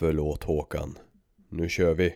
[0.00, 0.98] Förlåt Håkan.
[1.48, 2.14] Nu kör vi.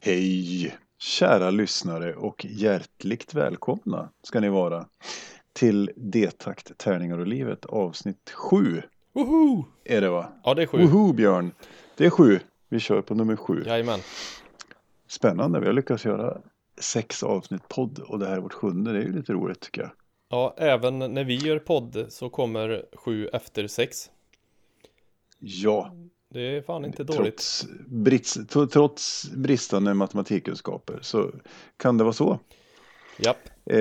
[0.00, 0.76] Hej!
[0.98, 4.86] Kära lyssnare och hjärtligt välkomna ska ni vara
[5.52, 8.82] till D-takt, tärningar och livet avsnitt 7
[9.12, 9.64] Woho!
[9.84, 10.28] är det va?
[10.44, 10.86] Ja det är sju.
[10.86, 11.50] Woho Björn!
[11.96, 12.40] Det är sju.
[12.68, 13.62] Vi kör på nummer sju.
[13.66, 14.00] Jajamän.
[15.08, 16.40] Spännande, vi har lyckats göra
[16.80, 18.92] sex avsnitt podd och det här är vårt sjunde.
[18.92, 19.90] Det är ju lite roligt tycker jag.
[20.28, 24.10] Ja, även när vi gör podd så kommer sju efter sex.
[25.38, 25.94] Ja,
[26.30, 27.22] Det är fan inte dåligt.
[27.36, 31.30] trots, brits, tro- trots bristande matematikkunskaper så
[31.76, 32.38] kan det vara så.
[33.18, 33.48] Japp.
[33.66, 33.76] Eh,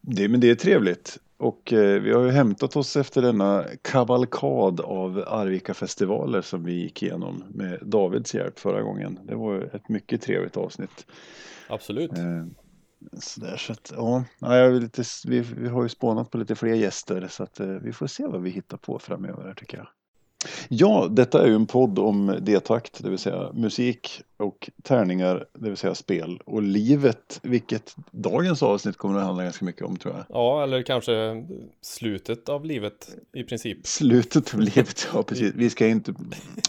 [0.00, 1.18] det, men det är trevligt.
[1.36, 7.02] Och eh, vi har ju hämtat oss efter denna kavalkad av Arvika-festivaler som vi gick
[7.02, 9.18] igenom med Davids hjälp förra gången.
[9.22, 11.06] Det var ett mycket trevligt avsnitt.
[11.68, 12.18] Absolut.
[12.18, 12.44] Eh,
[13.20, 16.38] så där, så att, ja, ja, jag vill lite, vi, vi har ju spånat på
[16.38, 19.78] lite fler gäster så att eh, vi får se vad vi hittar på framöver tycker
[19.78, 19.88] jag.
[20.68, 25.68] Ja, detta är ju en podd om D-takt, det vill säga musik och tärningar, det
[25.68, 30.14] vill säga spel och livet, vilket dagens avsnitt kommer att handla ganska mycket om tror
[30.14, 30.24] jag.
[30.28, 31.44] Ja, eller kanske
[31.80, 33.86] slutet av livet i princip.
[33.86, 35.52] Slutet av livet, ja precis.
[35.54, 36.14] Vi ska inte,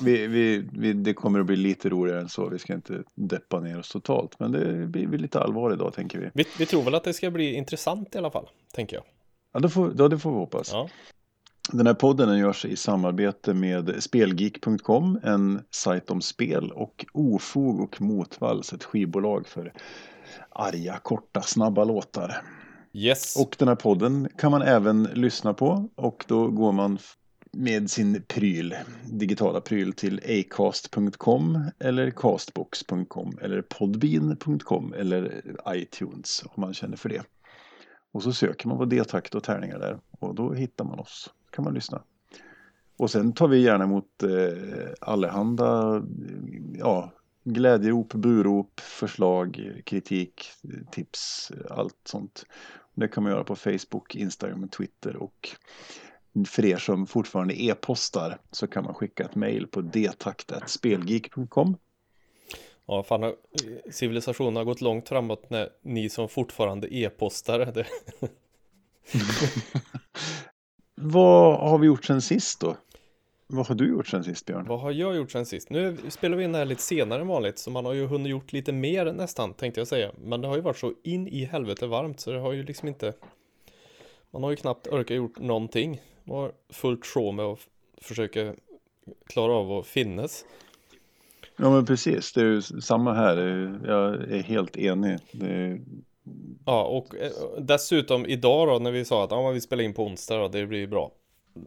[0.01, 3.59] vi, vi, vi, det kommer att bli lite roligare än så, vi ska inte deppa
[3.59, 6.29] ner oss totalt, men det blir lite allvar idag tänker vi.
[6.33, 9.05] Vi, vi tror väl att det ska bli intressant i alla fall, tänker jag.
[9.53, 10.69] Ja, det får, ja, det får vi hoppas.
[10.71, 10.89] Ja,
[11.71, 17.81] Den här podden den görs i samarbete med Spelgeek.com, en sajt om spel och Ofog
[17.81, 19.73] och Motvalls, ett skivbolag för
[20.49, 22.41] arga, korta, snabba låtar.
[22.93, 23.35] yes.
[23.39, 26.97] Och den här podden kan man även lyssna på och då går man
[27.51, 28.75] med sin pryl,
[29.11, 37.23] digitala pryl till acast.com eller castbox.com eller podbean.com eller iTunes om man känner för det.
[38.11, 41.29] Och så söker man på D-takt och tärningar där och då hittar man oss.
[41.55, 42.03] Kan man lyssna.
[42.97, 46.01] Och sen tar vi gärna emot eh, allehanda
[46.79, 47.11] ja,
[47.43, 50.45] glädjerop, burop, förslag, kritik,
[50.91, 52.45] tips, allt sånt.
[52.93, 55.49] Det kan man göra på Facebook, Instagram, Twitter och
[56.47, 61.77] för er som fortfarande e-postar så kan man skicka ett mejl på dtakt.spelgeek.com.
[62.85, 63.35] Ja, fan, har-
[63.91, 67.73] civilisationen har gått långt framåt när ni som fortfarande e-postar.
[71.07, 72.75] Vad har vi gjort sen sist då?
[73.47, 74.65] Vad har du gjort sen sist Björn?
[74.67, 75.69] vad har jag gjort sen sist?
[75.69, 78.31] Nu spelar vi in det här lite senare än vanligt, så man har ju hunnit
[78.31, 80.11] gjort lite mer nästan, tänkte jag säga.
[80.23, 82.87] Men det har ju varit så in i helvete varmt, så det har ju liksom
[82.87, 83.13] inte...
[84.31, 86.01] Man har ju knappt orkat gjort någonting.
[86.23, 87.59] Man har fullt sjå med att
[88.01, 88.53] försöka
[89.27, 90.45] klara av att finnas.
[91.57, 93.37] Ja men precis, det är ju samma här.
[93.85, 95.19] Jag är helt enig.
[95.31, 95.81] Det är...
[96.65, 100.03] Ja, och eh, dessutom idag då när vi sa att ja, vi spelar in på
[100.03, 101.11] onsdag då, det blir ju bra.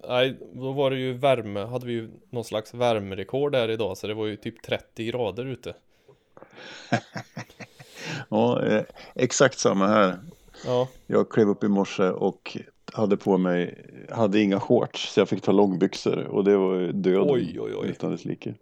[0.08, 4.06] Nej, då var det ju värme, hade vi ju någon slags värmerekord där idag, så
[4.06, 5.74] det var ju typ 30 grader ute.
[8.28, 8.82] Ja, eh,
[9.14, 10.18] exakt samma här.
[10.66, 12.56] Ja, Jag klev upp i morse och
[12.92, 16.92] hade på mig, hade inga shorts så jag fick ta långbyxor och det var ju
[16.92, 17.88] döden Oj, oj, oj.
[17.88, 18.54] utan dess like.